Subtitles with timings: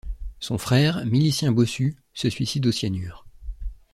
[0.39, 3.27] Son frère, milicien bossu, se suicide au cyanure.